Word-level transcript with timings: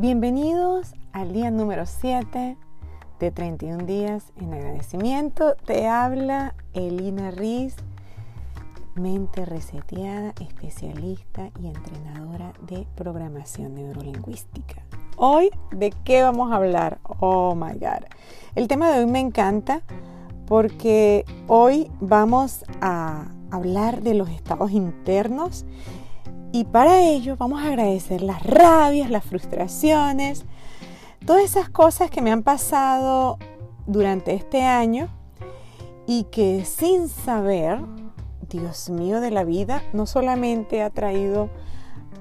Bienvenidos 0.00 0.94
al 1.12 1.32
día 1.32 1.50
número 1.50 1.84
7 1.84 2.56
de 3.18 3.30
31 3.32 3.84
días 3.84 4.32
en 4.36 4.54
agradecimiento. 4.54 5.56
Te 5.66 5.88
habla 5.88 6.54
Elina 6.72 7.32
Riz, 7.32 7.74
mente 8.94 9.44
reseteada, 9.44 10.34
especialista 10.40 11.50
y 11.60 11.66
entrenadora 11.66 12.52
de 12.68 12.86
programación 12.94 13.74
neurolingüística. 13.74 14.84
Hoy, 15.16 15.50
¿de 15.72 15.90
qué 16.04 16.22
vamos 16.22 16.52
a 16.52 16.54
hablar? 16.54 17.00
Oh 17.18 17.56
my 17.56 17.72
God. 17.72 18.04
El 18.54 18.68
tema 18.68 18.92
de 18.92 19.00
hoy 19.00 19.10
me 19.10 19.18
encanta 19.18 19.82
porque 20.46 21.24
hoy 21.48 21.90
vamos 21.98 22.64
a 22.80 23.32
hablar 23.50 24.02
de 24.02 24.14
los 24.14 24.28
estados 24.30 24.70
internos 24.70 25.66
y 26.52 26.64
para 26.64 27.02
ello 27.02 27.36
vamos 27.36 27.62
a 27.62 27.68
agradecer 27.68 28.22
las 28.22 28.42
rabias, 28.42 29.10
las 29.10 29.24
frustraciones, 29.24 30.44
todas 31.24 31.44
esas 31.44 31.68
cosas 31.68 32.10
que 32.10 32.22
me 32.22 32.32
han 32.32 32.42
pasado 32.42 33.38
durante 33.86 34.34
este 34.34 34.62
año 34.62 35.08
y 36.06 36.24
que 36.24 36.64
sin 36.64 37.08
saber, 37.08 37.80
Dios 38.48 38.88
mío 38.88 39.20
de 39.20 39.30
la 39.30 39.44
vida, 39.44 39.82
no 39.92 40.06
solamente 40.06 40.82
ha 40.82 40.90
traído 40.90 41.50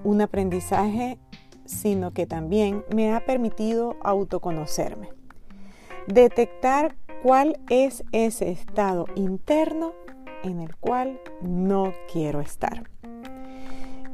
un 0.04 0.22
aprendizaje, 0.22 1.20
sino 1.66 2.12
que 2.12 2.26
también 2.26 2.84
me 2.94 3.14
ha 3.14 3.26
permitido 3.26 3.96
autoconocerme, 4.02 5.10
detectar 6.08 6.96
cuál 7.24 7.60
es 7.70 8.04
ese 8.12 8.50
estado 8.50 9.06
interno 9.16 9.94
en 10.44 10.60
el 10.60 10.76
cual 10.76 11.20
no 11.42 11.94
quiero 12.12 12.42
estar. 12.42 12.90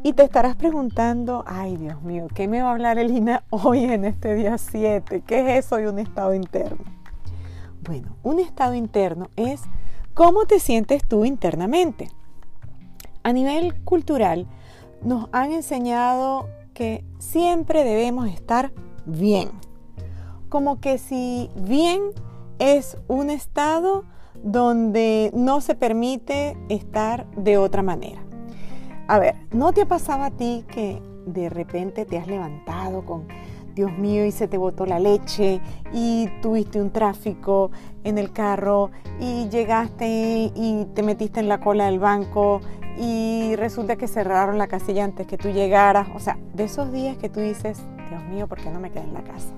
Y 0.06 0.12
te 0.12 0.24
estarás 0.24 0.58
preguntando, 0.58 1.46
ay 1.48 1.78
Dios 1.78 2.02
mío, 2.02 2.28
¿qué 2.36 2.50
me 2.50 2.62
va 2.62 2.68
a 2.68 2.72
hablar 2.74 3.00
Elina 3.00 3.46
hoy 3.50 3.86
en 3.86 4.04
este 4.04 4.36
día 4.36 4.58
7? 4.58 5.24
¿Qué 5.26 5.40
es 5.58 5.66
eso 5.66 5.78
de 5.78 5.88
un 5.88 5.98
estado 5.98 6.34
interno? 6.34 6.84
Bueno, 7.86 8.18
un 8.22 8.42
estado 8.42 8.74
interno 8.74 9.30
es 9.38 9.62
cómo 10.14 10.44
te 10.44 10.60
sientes 10.60 11.08
tú 11.08 11.24
internamente. 11.24 12.10
A 13.24 13.32
nivel 13.32 13.82
cultural, 13.86 14.46
nos 15.04 15.30
han 15.32 15.54
enseñado 15.54 16.50
que 16.74 17.06
siempre 17.20 17.86
debemos 17.86 18.28
estar 18.28 18.74
bien. 19.06 19.52
Como 20.50 20.82
que 20.82 20.98
si 20.98 21.50
bien 21.56 22.02
es 22.60 22.98
un 23.08 23.30
estado 23.30 24.04
donde 24.44 25.32
no 25.34 25.62
se 25.62 25.76
permite 25.76 26.58
estar 26.68 27.26
de 27.38 27.58
otra 27.58 27.84
manera. 27.84 28.22
A 29.08 29.20
ver, 29.20 29.36
¿no 29.52 29.74
te 29.74 29.82
ha 29.82 29.86
pasado 29.86 30.24
a 30.24 30.32
ti 30.32 30.64
que 30.68 31.02
de 31.26 31.50
repente 31.50 32.06
te 32.06 32.18
has 32.18 32.28
levantado 32.28 33.06
con, 33.06 33.28
Dios 33.76 33.92
mío, 33.98 34.26
y 34.26 34.32
se 34.32 34.48
te 34.48 34.58
botó 34.58 34.86
la 34.86 35.00
leche 35.00 35.60
y 35.92 36.30
tuviste 36.42 36.80
un 36.80 36.92
tráfico 36.92 37.72
en 38.04 38.18
el 38.18 38.32
carro 38.32 38.92
y 39.20 39.50
llegaste 39.50 40.52
y 40.56 40.86
te 40.94 41.02
metiste 41.02 41.40
en 41.40 41.50
la 41.50 41.60
cola 41.60 41.86
del 41.86 42.00
banco 42.00 42.62
y 42.98 43.56
resulta 43.56 43.96
que 43.96 44.08
cerraron 44.08 44.58
la 44.58 44.68
casilla 44.68 45.04
antes 45.04 45.26
que 45.26 45.38
tú 45.38 45.50
llegaras? 45.50 46.08
O 46.16 46.20
sea, 46.20 46.38
de 46.54 46.66
esos 46.66 46.92
días 46.92 47.18
que 47.18 47.30
tú 47.30 47.40
dices, 47.40 47.80
Dios 48.10 48.24
mío, 48.26 48.48
¿por 48.48 48.60
qué 48.60 48.70
no 48.70 48.80
me 48.80 48.92
quedé 48.92 49.04
en 49.04 49.14
la 49.14 49.24
casa? 49.24 49.50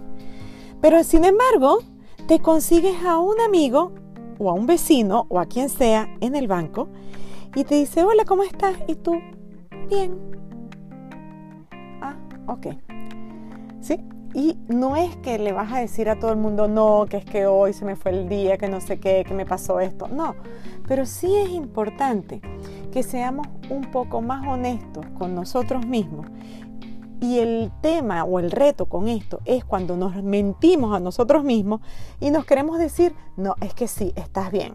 Pero 0.82 1.04
sin 1.04 1.26
embargo, 1.26 1.80
te 2.28 2.40
consigues 2.40 2.96
a 3.06 3.20
un 3.20 3.40
amigo 3.42 3.92
o 4.40 4.50
a 4.50 4.54
un 4.54 4.66
vecino 4.66 5.26
o 5.30 5.40
a 5.40 5.46
quien 5.46 5.70
sea 5.70 6.08
en 6.22 6.36
el 6.36 6.48
banco 6.48 6.88
y 7.56 7.64
te 7.64 7.76
dice, 7.76 8.04
hola, 8.04 8.26
¿cómo 8.26 8.44
estás? 8.44 8.76
Y 8.88 8.96
tú, 8.96 9.20
bien. 9.88 10.18
Ah, 12.02 12.16
ok. 12.48 12.68
¿Sí? 13.82 14.04
Y 14.34 14.58
no 14.68 14.98
es 14.98 15.16
que 15.18 15.40
le 15.40 15.54
vas 15.54 15.72
a 15.72 15.80
decir 15.80 16.10
a 16.10 16.20
todo 16.20 16.32
el 16.32 16.38
mundo, 16.38 16.68
no, 16.68 17.06
que 17.10 17.18
es 17.18 17.26
que 17.26 17.48
hoy 17.48 17.72
se 17.72 17.86
me 17.86 17.96
fue 17.96 18.12
el 18.12 18.28
día, 18.28 18.58
que 18.58 18.68
no 18.68 18.82
sé 18.82 19.00
qué, 19.00 19.24
que 19.26 19.34
me 19.34 19.46
pasó 19.46 19.80
esto. 19.80 20.10
No, 20.10 20.36
pero 20.88 21.06
sí 21.06 21.34
es 21.38 21.50
importante 21.50 22.42
que 22.92 23.02
seamos 23.02 23.48
un 23.70 23.92
poco 23.92 24.22
más 24.22 24.46
honestos 24.46 25.06
con 25.18 25.36
nosotros 25.36 25.86
mismos. 25.86 26.28
Y 27.22 27.40
el 27.40 27.72
tema 27.82 28.26
o 28.26 28.40
el 28.40 28.52
reto 28.52 28.88
con 28.88 29.08
esto 29.08 29.40
es 29.46 29.64
cuando 29.64 29.96
nos 29.96 30.22
mentimos 30.22 30.94
a 30.94 31.00
nosotros 31.00 31.46
mismos 31.46 31.80
y 32.20 32.30
nos 32.30 32.46
queremos 32.46 32.78
decir, 32.78 33.16
no, 33.38 33.56
es 33.62 33.74
que 33.74 33.88
sí, 33.88 34.12
estás 34.18 34.52
bien. 34.52 34.74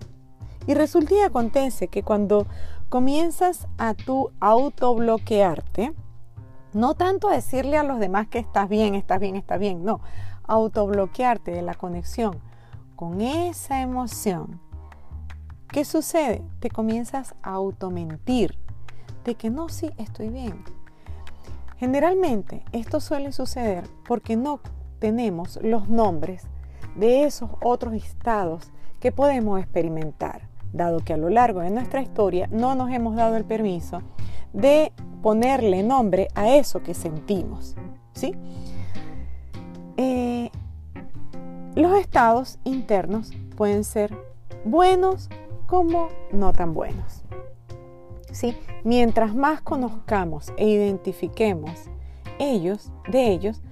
Y 0.67 0.75
resulta 0.75 1.15
y 1.15 1.21
acontece 1.21 1.89
que 1.89 2.03
cuando 2.03 2.47
comienzas 2.91 3.69
a 3.79 3.95
tu 3.95 4.33
autobloquearte, 4.41 5.95
no 6.73 6.95
tanto 6.95 7.29
a 7.29 7.35
decirle 7.35 7.79
a 7.79 7.85
los 7.85 8.01
demás 8.01 8.27
que 8.27 8.41
estás 8.41 8.69
bien, 8.69 8.97
estás 8.97 9.21
bien, 9.21 9.37
estás 9.37 9.61
bien, 9.61 9.85
no, 9.85 10.01
autobloquearte 10.43 11.53
de 11.53 11.63
la 11.63 11.75
conexión 11.75 12.41
con 12.97 13.21
esa 13.21 13.81
emoción. 13.81 14.61
¿Qué 15.69 15.85
sucede? 15.85 16.43
Te 16.59 16.69
comienzas 16.69 17.37
a 17.43 17.53
automentir 17.53 18.59
de 19.25 19.37
que 19.37 19.51
no, 19.51 19.69
sí, 19.69 19.93
estoy 19.97 20.29
bien. 20.29 20.65
Generalmente 21.77 22.65
esto 22.73 22.99
suele 22.99 23.31
suceder 23.31 23.85
porque 24.05 24.37
no 24.37 24.59
tenemos 24.99 25.61
los 25.63 25.89
nombres 25.89 26.43
de 26.97 27.23
esos 27.23 27.51
otros 27.63 27.95
estados 27.95 28.73
que 28.99 29.13
podemos 29.13 29.61
experimentar 29.61 30.50
dado 30.73 31.01
que 31.01 31.13
a 31.13 31.17
lo 31.17 31.29
largo 31.29 31.61
de 31.61 31.71
nuestra 31.71 32.03
historia 32.03 32.49
no 32.51 32.75
nos 32.75 32.91
hemos 32.91 33.17
dado 33.17 33.37
el 33.37 33.45
permiso 33.45 34.03
de 34.53 34.93
ponerle 35.23 35.83
nombre 35.83 36.29
a 36.35 36.51
eso 36.51 36.83
que 36.83 36.95
sentimos. 36.95 37.77
¿sí? 38.13 38.35
Eh, 39.97 40.51
los 41.75 41.99
estados 41.99 42.59
internos 42.65 43.33
pueden 43.57 43.85
ser 43.85 44.17
buenos 44.65 45.29
como 45.67 46.09
no 46.33 46.53
tan 46.53 46.75
buenos. 46.75 47.23
¿sí? 48.33 48.57
Mientras 48.85 49.35
más 49.35 49.61
conozcamos 49.61 50.53
e 50.57 50.69
identifiquemos 50.69 51.91
ellos, 52.39 52.91
de 53.09 53.31
ellos, 53.31 53.63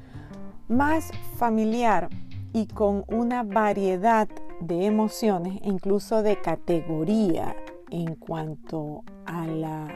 más 0.69 1.11
familiar 1.37 2.09
y 2.53 2.67
con 2.67 3.05
una 3.09 3.43
variedad 3.43 4.29
de 4.61 4.87
emociones 4.87 5.61
e 5.63 5.69
incluso 5.69 6.23
de 6.23 6.41
categoría 6.41 7.55
en 7.91 8.15
cuanto 8.15 9.05
a 9.27 9.47
la, 9.47 9.89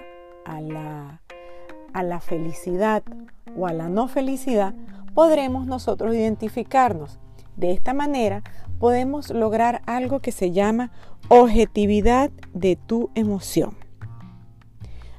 a 0.44 0.60
la, 0.60 1.20
a 1.92 2.02
la 2.02 2.20
felicidad 2.20 3.02
o 3.56 3.66
a 3.66 3.72
la 3.72 3.88
no 3.88 4.08
felicidad, 4.08 4.74
podremos 5.14 5.66
nosotros 5.66 6.14
identificarnos. 6.14 7.18
De 7.56 7.72
esta 7.72 7.92
manera 7.92 8.42
podemos 8.78 9.30
lograr 9.30 9.82
algo 9.86 10.20
que 10.20 10.32
se 10.32 10.52
llama 10.52 10.90
objetividad 11.28 12.30
de 12.54 12.76
tu 12.76 13.10
emoción. 13.14 13.76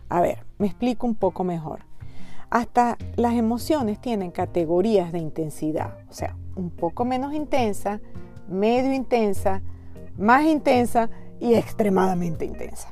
A 0.09 0.21
ver, 0.21 0.45
me 0.57 0.67
explico 0.67 1.07
un 1.07 1.15
poco 1.15 1.43
mejor. 1.43 1.85
Hasta 2.49 2.97
las 3.15 3.33
emociones 3.33 3.99
tienen 3.99 4.31
categorías 4.31 5.11
de 5.11 5.19
intensidad, 5.19 5.97
o 6.09 6.13
sea, 6.13 6.35
un 6.55 6.69
poco 6.69 7.03
menos 7.03 7.33
intensa, 7.33 7.99
medio 8.47 8.93
intensa, 8.93 9.61
más 10.17 10.45
intensa 10.45 11.09
y 11.39 11.55
extremadamente 11.55 12.45
intensa. 12.45 12.89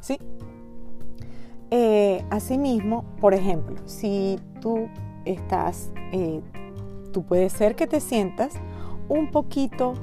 ¿Sí? 0.00 0.18
Eh, 1.70 2.24
asimismo, 2.30 3.04
por 3.20 3.34
ejemplo, 3.34 3.76
si 3.84 4.38
tú 4.60 4.88
estás, 5.24 5.92
eh, 6.12 6.40
tú 7.12 7.22
puedes 7.22 7.52
ser 7.52 7.76
que 7.76 7.86
te 7.86 8.00
sientas 8.00 8.54
un 9.08 9.30
poquito 9.30 9.94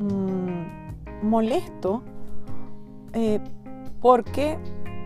mm, 0.00 1.26
molesto 1.26 2.02
eh, 3.12 3.40
porque 4.00 4.58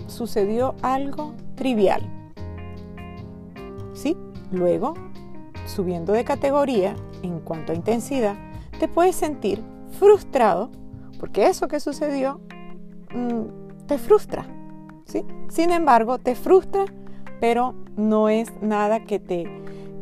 sucedió 0.07 0.75
algo 0.83 1.34
trivial. 1.55 2.03
¿Sí? 3.93 4.16
Luego, 4.51 4.95
subiendo 5.66 6.13
de 6.13 6.25
categoría 6.25 6.97
en 7.23 7.41
cuanto 7.41 7.73
a 7.73 7.75
intensidad, 7.75 8.37
te 8.80 8.88
puedes 8.88 9.15
sentir 9.15 9.62
frustrado 9.98 10.71
porque 11.21 11.47
eso 11.47 11.68
que 11.68 11.80
sucedió 11.80 12.41
mm, 13.15 13.86
te 13.86 13.98
frustra. 13.98 14.47
¿sí? 15.04 15.22
Sin 15.50 15.71
embargo, 15.71 16.18
te 16.18 16.34
frustra, 16.34 16.86
pero 17.41 17.74
no 17.97 18.30
es 18.30 18.50
nada 18.62 19.04
que 19.04 19.18
te, 19.18 19.44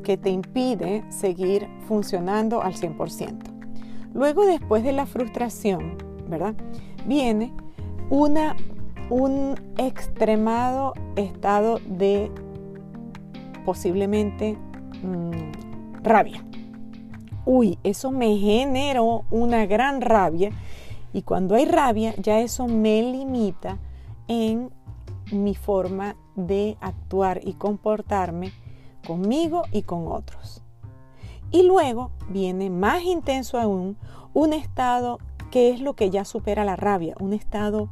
que 0.04 0.16
te 0.16 0.30
impide 0.30 1.04
seguir 1.10 1.69
funcionando 1.88 2.62
al 2.62 2.75
100%. 2.75 3.36
Luego, 4.14 4.46
después 4.46 4.84
de 4.84 4.92
la 4.92 5.06
frustración, 5.06 5.98
¿verdad? 6.28 6.54
Viene 7.04 7.52
una, 8.10 8.54
un 9.10 9.56
extremado 9.76 10.94
estado 11.16 11.80
de 11.84 12.30
posiblemente 13.64 14.56
mm, 15.02 16.02
rabia 16.04 16.48
uy, 17.49 17.79
eso 17.83 18.11
me 18.11 18.37
generó 18.37 19.25
una 19.31 19.65
gran 19.65 20.03
rabia 20.03 20.50
y 21.15 21.23
cuando 21.23 21.55
hay 21.55 21.65
rabia 21.65 22.15
ya 22.19 22.41
eso 22.41 22.67
me 22.67 23.00
limita 23.00 23.79
en 24.29 24.71
mi 25.33 25.55
forma 25.55 26.15
de 26.37 26.77
actuar 26.83 27.41
y 27.43 27.55
comportarme 27.55 28.53
conmigo 29.06 29.62
y 29.73 29.81
con 29.81 30.09
otros. 30.09 30.61
Y 31.50 31.62
luego 31.62 32.11
viene 32.29 32.69
más 32.69 33.03
intenso 33.05 33.59
aún 33.59 33.97
un 34.35 34.53
estado 34.53 35.19
que 35.50 35.71
es 35.71 35.81
lo 35.81 35.95
que 35.95 36.11
ya 36.11 36.27
supera 36.27 36.67
la 36.67 36.77
rabia, 36.77 37.15
un 37.19 37.33
estado 37.33 37.89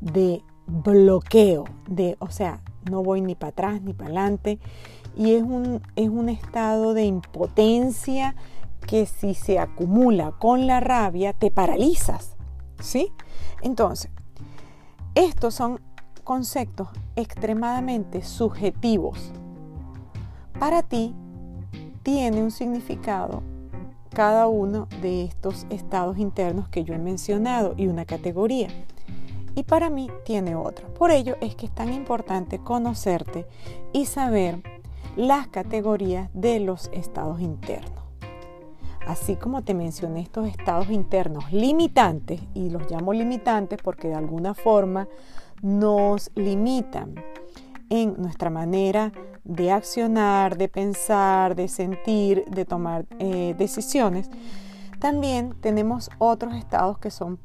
de 0.00 0.42
bloqueo, 0.66 1.66
de, 1.86 2.16
o 2.18 2.30
sea, 2.30 2.62
no 2.90 3.04
voy 3.04 3.20
ni 3.20 3.36
para 3.36 3.50
atrás 3.50 3.80
ni 3.80 3.92
para 3.92 4.06
adelante. 4.06 4.58
Y 5.16 5.34
es 5.34 5.44
un, 5.44 5.82
es 5.94 6.08
un 6.08 6.28
estado 6.28 6.94
de 6.94 7.04
impotencia 7.04 8.34
que 8.86 9.06
si 9.06 9.34
se 9.34 9.58
acumula 9.58 10.32
con 10.32 10.66
la 10.66 10.80
rabia 10.80 11.32
te 11.32 11.50
paralizas. 11.50 12.36
¿Sí? 12.80 13.12
Entonces, 13.62 14.10
estos 15.14 15.54
son 15.54 15.80
conceptos 16.24 16.88
extremadamente 17.16 18.22
subjetivos. 18.22 19.32
Para 20.58 20.82
ti 20.82 21.14
tiene 22.02 22.42
un 22.42 22.50
significado 22.50 23.42
cada 24.10 24.46
uno 24.46 24.88
de 25.00 25.24
estos 25.24 25.66
estados 25.70 26.18
internos 26.18 26.68
que 26.68 26.84
yo 26.84 26.94
he 26.94 26.98
mencionado 26.98 27.74
y 27.76 27.86
una 27.86 28.04
categoría. 28.04 28.68
Y 29.54 29.64
para 29.64 29.90
mí 29.90 30.10
tiene 30.24 30.54
otra. 30.54 30.86
Por 30.88 31.10
ello 31.10 31.36
es 31.40 31.54
que 31.54 31.66
es 31.66 31.74
tan 31.74 31.92
importante 31.92 32.58
conocerte 32.58 33.46
y 33.92 34.06
saber 34.06 34.62
las 35.16 35.48
categorías 35.48 36.30
de 36.32 36.60
los 36.60 36.90
estados 36.92 37.40
internos. 37.40 38.07
Así 39.08 39.36
como 39.36 39.62
te 39.62 39.72
mencioné 39.72 40.20
estos 40.20 40.46
estados 40.46 40.90
internos 40.90 41.50
limitantes, 41.50 42.42
y 42.52 42.68
los 42.68 42.90
llamo 42.90 43.14
limitantes 43.14 43.78
porque 43.82 44.08
de 44.08 44.14
alguna 44.14 44.52
forma 44.52 45.08
nos 45.62 46.30
limitan 46.34 47.14
en 47.88 48.14
nuestra 48.18 48.50
manera 48.50 49.10
de 49.44 49.72
accionar, 49.72 50.58
de 50.58 50.68
pensar, 50.68 51.56
de 51.56 51.68
sentir, 51.68 52.44
de 52.50 52.66
tomar 52.66 53.06
eh, 53.18 53.54
decisiones, 53.56 54.28
también 54.98 55.54
tenemos 55.62 56.10
otros 56.18 56.54
estados 56.54 56.98
que 56.98 57.10
son 57.10 57.38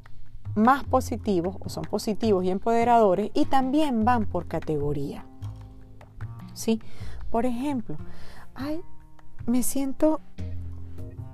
más 0.56 0.84
positivos 0.84 1.56
o 1.62 1.70
son 1.70 1.86
positivos 1.86 2.44
y 2.44 2.50
empoderadores 2.50 3.32
y 3.34 3.46
también 3.46 4.04
van 4.04 4.26
por 4.26 4.48
categoría. 4.48 5.26
¿Sí? 6.54 6.82
Por 7.32 7.46
ejemplo, 7.46 7.96
ay, 8.54 8.82
me 9.46 9.64
siento 9.64 10.20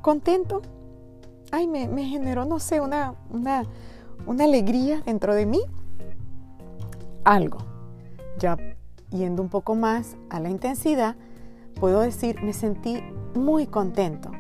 contento, 0.02 0.62
ay, 1.52 1.68
me, 1.68 1.88
generó, 2.06 2.46
no 2.46 2.60
sé, 2.60 2.82
una, 2.82 3.16
una, 3.30 3.64
una 4.26 4.44
alegría 4.44 5.02
dentro 5.06 5.36
de 5.36 5.46
mí, 5.46 5.62
algo. 7.24 7.60
Ya 8.38 8.58
yendo 9.12 9.42
un 9.42 9.50
poco 9.50 9.76
más 9.76 10.16
a 10.30 10.40
la 10.40 10.50
intensidad, 10.50 11.16
puedo 11.80 12.02
decir, 12.02 12.42
me 12.42 12.54
sentí 12.54 13.02
muy 13.36 13.68
contento 13.68 14.32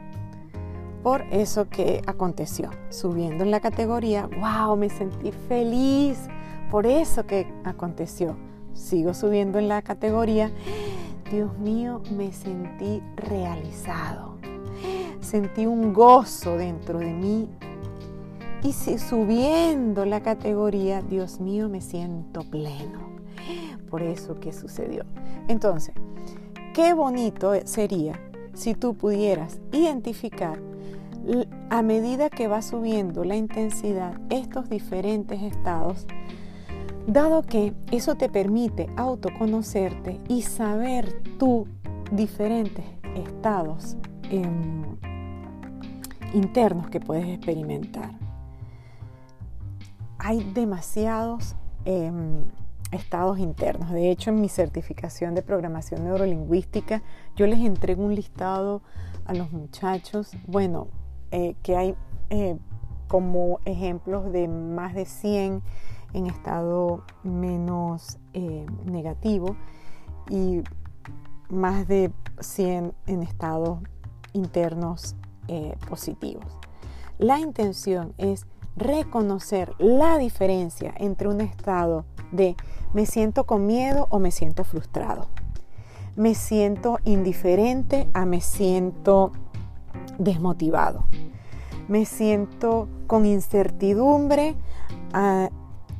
por 1.03 1.21
eso 1.31 1.69
que 1.69 2.01
aconteció. 2.05 2.69
Subiendo 2.89 3.43
en 3.43 3.51
la 3.51 3.59
categoría, 3.59 4.27
wow, 4.39 4.75
me 4.75 4.89
sentí 4.89 5.31
feliz 5.31 6.27
por 6.69 6.85
eso 6.85 7.25
que 7.25 7.51
aconteció. 7.63 8.35
Sigo 8.73 9.13
subiendo 9.13 9.59
en 9.59 9.67
la 9.67 9.81
categoría, 9.81 10.51
Dios 11.31 11.57
mío, 11.57 12.01
me 12.15 12.31
sentí 12.31 13.01
realizado. 13.15 14.38
Sentí 15.29 15.67
un 15.67 15.93
gozo 15.93 16.57
dentro 16.57 16.97
de 16.97 17.13
mí. 17.13 17.47
Y 18.63 18.73
subiendo 18.73 20.03
la 20.03 20.23
categoría, 20.23 21.03
Dios 21.03 21.39
mío, 21.39 21.69
me 21.69 21.81
siento 21.81 22.41
pleno 22.49 23.09
por 23.91 24.01
eso 24.01 24.39
que 24.39 24.51
sucedió. 24.53 25.03
Entonces, 25.47 25.93
qué 26.73 26.93
bonito 26.93 27.53
sería 27.65 28.19
si 28.55 28.73
tú 28.73 28.95
pudieras 28.95 29.59
identificar 29.71 30.59
a 31.69 31.81
medida 31.83 32.31
que 32.31 32.47
va 32.47 32.63
subiendo 32.63 33.23
la 33.23 33.35
intensidad 33.35 34.19
estos 34.31 34.67
diferentes 34.67 35.43
estados, 35.43 36.07
dado 37.05 37.43
que 37.43 37.75
eso 37.91 38.15
te 38.15 38.29
permite 38.29 38.89
autoconocerte 38.95 40.19
y 40.27 40.41
saber 40.41 41.21
tú 41.37 41.67
diferentes 42.11 42.85
estados 43.15 43.95
internos 46.33 46.89
que 46.89 46.99
puedes 46.99 47.27
experimentar. 47.27 48.11
Hay 50.17 50.43
demasiados 50.53 51.55
em, 51.85 52.43
estados 52.91 53.39
internos. 53.39 53.91
De 53.91 54.09
hecho, 54.09 54.31
en 54.31 54.41
mi 54.41 54.49
certificación 54.49 55.35
de 55.35 55.41
programación 55.41 56.03
neurolingüística, 56.03 57.01
yo 57.35 57.47
les 57.47 57.59
entrego 57.59 58.03
un 58.03 58.15
listado 58.15 58.81
a 59.25 59.33
los 59.33 59.51
muchachos, 59.51 60.31
bueno, 60.47 60.87
eh, 61.31 61.55
que 61.61 61.77
hay 61.77 61.95
eh, 62.29 62.57
como 63.07 63.59
ejemplos 63.65 64.31
de 64.31 64.47
más 64.47 64.93
de 64.93 65.05
100 65.05 65.61
en 66.13 66.25
estado 66.25 67.03
menos 67.23 68.17
eh, 68.33 68.65
negativo 68.85 69.55
y 70.29 70.63
más 71.49 71.87
de 71.87 72.11
100 72.39 72.93
en 73.05 73.23
estados 73.23 73.79
internos 74.33 75.15
positivos. 75.87 76.45
La 77.17 77.39
intención 77.39 78.13
es 78.17 78.45
reconocer 78.75 79.73
la 79.77 80.17
diferencia 80.17 80.93
entre 80.97 81.27
un 81.27 81.41
estado 81.41 82.05
de 82.31 82.55
me 82.93 83.05
siento 83.05 83.45
con 83.45 83.65
miedo 83.65 84.07
o 84.09 84.19
me 84.19 84.31
siento 84.31 84.63
frustrado. 84.63 85.27
Me 86.15 86.33
siento 86.35 86.99
indiferente 87.03 88.09
a 88.13 88.25
me 88.25 88.41
siento 88.41 89.31
desmotivado. 90.17 91.05
Me 91.87 92.05
siento 92.05 92.87
con 93.07 93.25
incertidumbre 93.25 94.55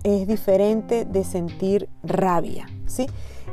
es 0.03 0.27
diferente 0.27 1.05
de 1.05 1.23
sentir 1.23 1.89
rabia, 2.03 2.67
¿sí? 2.85 3.07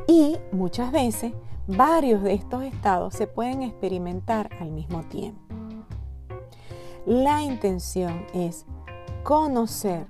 Y 0.07 0.37
muchas 0.53 0.93
veces 0.93 1.33
varios 1.67 2.23
de 2.23 2.35
estos 2.35 2.63
estados 2.63 3.15
se 3.15 3.27
pueden 3.27 3.63
experimentar 3.63 4.51
al 4.61 4.71
mismo 4.71 5.03
tiempo. 5.05 5.41
La 7.07 7.41
intención 7.41 8.27
es 8.35 8.67
conocer 9.23 10.09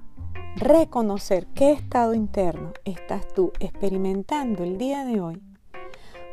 reconocer 0.57 1.47
qué 1.49 1.73
estado 1.73 2.15
interno 2.15 2.73
estás 2.87 3.29
tú 3.35 3.53
experimentando 3.61 4.65
el 4.65 4.79
día 4.79 5.05
de 5.05 5.21
hoy 5.21 5.43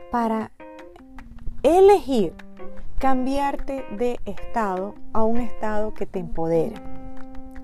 para 0.10 0.54
elegir 1.64 2.34
cambiarte 2.98 3.84
de 3.98 4.22
estado 4.24 4.96
a 5.12 5.24
un 5.24 5.40
estado 5.42 5.94
que 5.94 6.06
te 6.06 6.20
empodere. 6.20 6.76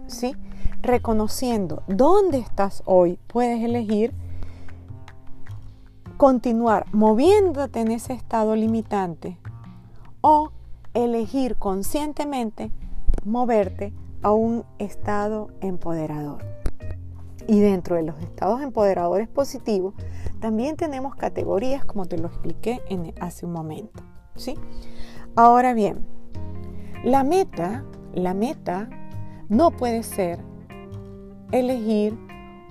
¿Sí? 0.07 0.35
Reconociendo 0.81 1.83
dónde 1.87 2.39
estás 2.39 2.83
hoy, 2.85 3.17
puedes 3.27 3.63
elegir 3.63 4.13
continuar 6.17 6.85
moviéndote 6.93 7.79
en 7.79 7.91
ese 7.91 8.11
estado 8.11 8.57
limitante 8.57 9.37
o 10.19 10.51
elegir 10.93 11.55
conscientemente 11.55 12.73
moverte 13.25 13.93
a 14.21 14.31
un 14.31 14.65
estado 14.79 15.49
empoderador. 15.61 16.43
Y 17.47 17.59
dentro 17.59 17.95
de 17.95 18.03
los 18.03 18.19
estados 18.21 18.61
empoderadores 18.61 19.27
positivos, 19.27 19.95
también 20.39 20.75
tenemos 20.75 21.15
categorías 21.15 21.83
como 21.83 22.05
te 22.05 22.17
lo 22.17 22.27
expliqué 22.27 22.81
en, 22.89 23.13
hace 23.19 23.45
un 23.45 23.53
momento. 23.53 24.03
¿sí? 24.35 24.55
Ahora 25.35 25.73
bien, 25.73 26.05
la 27.03 27.23
meta, 27.23 27.85
la 28.13 28.33
meta 28.33 28.89
no 29.47 29.71
puede 29.71 30.03
ser 30.03 30.39
elegir 31.51 32.17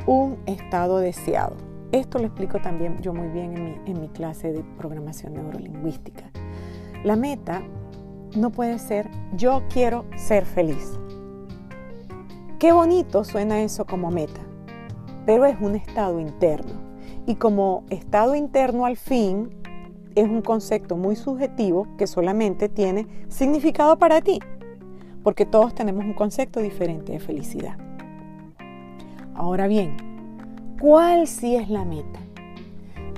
un 0.06 0.38
estado 0.46 0.98
deseado. 0.98 1.56
Esto 1.90 2.18
lo 2.18 2.26
explico 2.26 2.60
también 2.60 2.98
yo 3.00 3.14
muy 3.14 3.28
bien 3.28 3.56
en 3.56 3.64
mi, 3.64 3.90
en 3.90 4.00
mi 4.00 4.08
clase 4.08 4.52
de 4.52 4.62
programación 4.76 5.34
neurolingüística. 5.34 6.30
La 7.04 7.16
meta 7.16 7.62
no 8.36 8.50
puede 8.50 8.78
ser 8.78 9.10
yo 9.34 9.62
quiero 9.72 10.04
ser 10.16 10.44
feliz. 10.44 10.98
Qué 12.58 12.72
bonito 12.72 13.24
suena 13.24 13.62
eso 13.62 13.86
como 13.86 14.10
meta, 14.10 14.40
pero 15.26 15.46
es 15.46 15.56
un 15.60 15.76
estado 15.76 16.18
interno. 16.18 16.72
Y 17.26 17.36
como 17.36 17.84
estado 17.90 18.34
interno 18.34 18.84
al 18.86 18.96
fin 18.96 19.50
es 20.14 20.28
un 20.28 20.42
concepto 20.42 20.96
muy 20.96 21.14
subjetivo 21.14 21.86
que 21.96 22.06
solamente 22.06 22.68
tiene 22.68 23.06
significado 23.28 23.98
para 23.98 24.20
ti, 24.20 24.40
porque 25.22 25.46
todos 25.46 25.74
tenemos 25.74 26.04
un 26.04 26.14
concepto 26.14 26.60
diferente 26.60 27.12
de 27.12 27.20
felicidad. 27.20 27.76
Ahora 29.34 29.68
bien, 29.68 29.96
¿cuál 30.80 31.28
sí 31.28 31.54
es 31.54 31.70
la 31.70 31.84
meta? 31.84 32.18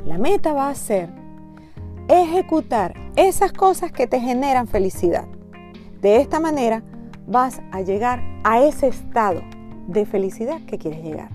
La 0.05 0.19
meta 0.19 0.53
va 0.53 0.69
a 0.69 0.75
ser 0.75 1.20
ejecutar 2.11 2.95
esas 3.15 3.53
cosas 3.53 3.93
que 3.93 4.09
te 4.09 4.21
generan 4.21 4.67
felicidad. 4.67 5.29
De 6.01 6.17
esta 6.17 6.41
manera 6.41 6.83
vas 7.27 7.63
a 7.71 7.83
llegar 7.83 8.21
a 8.43 8.61
ese 8.61 8.89
estado 8.89 9.43
de 9.87 10.05
felicidad 10.07 10.61
que 10.67 10.79
quieres 10.79 11.05
llegar. 11.05 11.31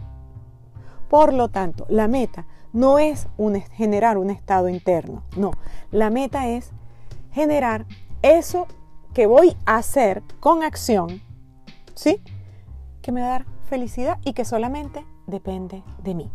Por 1.10 1.34
lo 1.34 1.48
tanto, 1.48 1.86
la 1.88 2.10
meta 2.10 2.46
no 2.74 3.00
es 3.00 3.30
generar 3.74 4.18
un 4.18 4.30
estado 4.30 4.68
interno, 4.68 5.24
no, 5.38 5.52
la 5.92 6.10
meta 6.10 6.50
es 6.50 6.72
generar 7.32 7.86
eso 8.22 8.68
que 9.14 9.28
voy 9.28 9.56
a 9.66 9.78
hacer 9.78 10.24
con 10.42 10.62
acción, 10.62 11.22
¿sí? 11.94 12.22
Que 13.02 13.14
me 13.14 13.22
va 13.22 13.28
a 13.28 13.30
dar 13.30 13.46
felicidad 13.70 14.20
y 14.26 14.34
que 14.34 14.44
solamente 14.44 15.06
depende 15.26 15.84
de 16.04 16.16
mí. 16.16 16.32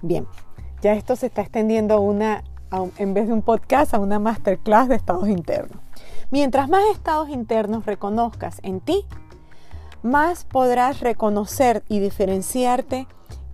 Bien, 0.00 0.26
ya 0.82 0.94
esto 0.94 1.16
se 1.16 1.26
está 1.26 1.42
extendiendo 1.42 2.00
una, 2.00 2.42
en 2.96 3.14
vez 3.14 3.26
de 3.26 3.32
un 3.32 3.42
podcast, 3.42 3.94
a 3.94 3.98
una 3.98 4.18
masterclass 4.18 4.88
de 4.88 4.96
estados 4.96 5.28
internos. 5.28 5.80
Mientras 6.30 6.68
más 6.68 6.82
estados 6.92 7.28
internos 7.28 7.86
reconozcas 7.86 8.60
en 8.62 8.80
ti, 8.80 9.04
más 10.02 10.44
podrás 10.44 11.00
reconocer 11.00 11.82
y 11.88 12.00
diferenciarte 12.00 13.06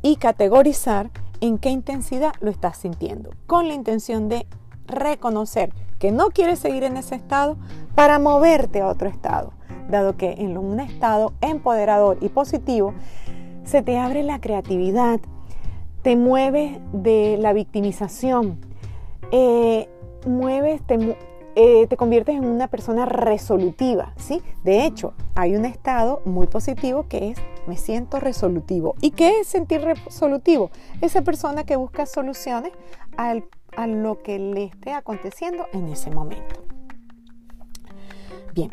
y 0.03 0.17
categorizar 0.17 1.11
en 1.41 1.59
qué 1.59 1.71
intensidad 1.71 2.33
lo 2.41 2.51
estás 2.51 2.79
sintiendo, 2.79 3.31
con 3.47 3.69
la 3.69 3.75
intención 3.75 4.29
de 4.29 4.47
reconocer 4.87 5.73
que 5.99 6.13
no 6.13 6.29
quieres 6.29 6.59
seguir 6.59 6.85
en 6.85 6.97
ese 6.97 7.15
estado 7.15 7.57
para 7.95 8.19
moverte 8.19 8.81
a 8.81 8.87
otro 8.87 9.09
estado, 9.09 9.53
dado 9.89 10.17
que 10.17 10.33
en 10.33 10.57
un 10.59 10.81
estado 10.81 11.33
empoderador 11.41 12.19
y 12.21 12.29
positivo 12.29 12.95
se 13.65 13.83
te 13.83 13.99
abre 13.99 14.23
la 14.23 14.41
creatividad, 14.41 15.21
te 16.07 16.15
mueves 16.15 16.79
de 16.93 17.37
la 17.37 17.53
victimización, 17.53 18.61
eh, 19.33 19.89
mueves, 20.25 20.81
te, 20.87 21.19
eh, 21.57 21.89
te 21.89 21.97
conviertes 21.97 22.37
en 22.37 22.47
una 22.47 22.69
persona 22.69 23.07
resolutiva, 23.07 24.13
¿sí? 24.15 24.41
De 24.63 24.87
hecho, 24.87 25.15
hay 25.35 25.57
un 25.57 25.65
estado 25.65 26.23
muy 26.25 26.47
positivo 26.47 27.09
que 27.09 27.31
es 27.31 27.39
me 27.67 27.77
siento 27.77 28.21
resolutivo. 28.21 28.95
¿Y 29.01 29.11
qué 29.11 29.41
es 29.41 29.49
sentir 29.49 29.81
resolutivo? 29.81 30.71
Esa 31.01 31.23
persona 31.23 31.65
que 31.65 31.75
busca 31.75 32.07
soluciones 32.07 32.71
a 33.17 33.87
lo 33.89 34.23
que 34.23 34.39
le 34.39 34.63
esté 34.63 34.93
aconteciendo 34.93 35.67
en 35.73 35.89
ese 35.89 36.13
momento. 36.13 36.63
Bien, 38.55 38.71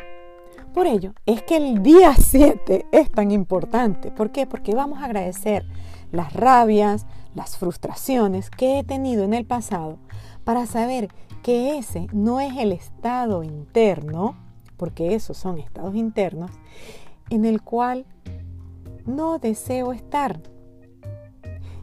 por 0.72 0.86
ello 0.86 1.14
es 1.26 1.42
que 1.42 1.56
el 1.56 1.82
día 1.82 2.14
7 2.16 2.86
es 2.92 3.10
tan 3.10 3.32
importante. 3.32 4.12
¿Por 4.12 4.30
qué? 4.30 4.46
Porque 4.46 4.72
vamos 4.72 5.02
a 5.02 5.06
agradecer 5.06 5.64
las 6.14 6.32
rabias, 6.32 7.06
las 7.34 7.56
frustraciones 7.58 8.50
que 8.50 8.78
he 8.78 8.84
tenido 8.84 9.24
en 9.24 9.34
el 9.34 9.44
pasado 9.44 9.98
para 10.44 10.66
saber 10.66 11.08
que 11.42 11.76
ese 11.78 12.06
no 12.12 12.40
es 12.40 12.56
el 12.56 12.72
estado 12.72 13.42
interno, 13.42 14.36
porque 14.76 15.14
esos 15.14 15.36
son 15.36 15.58
estados 15.58 15.94
internos, 15.94 16.50
en 17.30 17.44
el 17.44 17.60
cual 17.62 18.06
no 19.06 19.38
deseo 19.38 19.92
estar. 19.92 20.40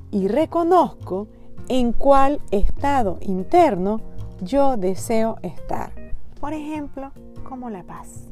Y 0.09 0.27
reconozco 0.27 1.27
en 1.67 1.93
cuál 1.93 2.41
estado 2.51 3.17
interno 3.21 4.01
yo 4.41 4.77
deseo 4.77 5.37
estar. 5.43 5.91
Por 6.39 6.53
ejemplo, 6.53 7.11
como 7.47 7.69
la 7.69 7.83
paz. 7.83 8.27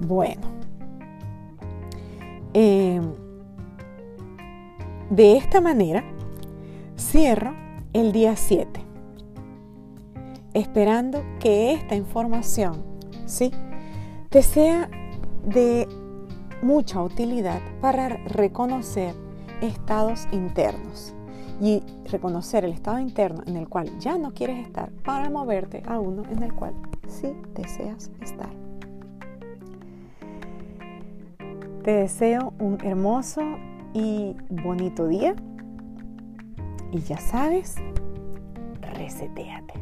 Bueno, 0.00 0.48
em, 2.52 3.12
de 5.10 5.36
esta 5.36 5.60
manera 5.60 6.04
cierro 6.96 7.52
el 7.92 8.12
día 8.12 8.36
7, 8.36 8.80
esperando 10.54 11.22
que 11.40 11.72
esta 11.72 11.96
información 11.96 12.84
¿sí? 13.26 13.50
te 14.28 14.42
sea 14.42 14.88
de 15.44 15.88
mucha 16.62 17.02
utilidad 17.02 17.60
para 17.80 18.08
reconocer 18.08 19.14
estados 19.60 20.28
internos 20.30 21.12
y 21.60 21.82
reconocer 22.10 22.64
el 22.64 22.72
estado 22.72 23.00
interno 23.00 23.42
en 23.46 23.56
el 23.56 23.68
cual 23.68 23.90
ya 23.98 24.16
no 24.16 24.32
quieres 24.32 24.64
estar 24.64 24.90
para 25.04 25.28
moverte 25.28 25.82
a 25.86 25.98
uno 25.98 26.22
en 26.30 26.42
el 26.44 26.54
cual 26.54 26.74
sí 27.08 27.32
deseas 27.54 28.12
estar. 28.22 28.50
Te 31.82 31.92
deseo 31.92 32.52
un 32.60 32.78
hermoso 32.84 33.42
y 33.94 34.36
bonito 34.48 35.06
día 35.08 35.34
y 36.92 37.00
ya 37.00 37.18
sabes, 37.18 37.76
reseteate. 38.94 39.79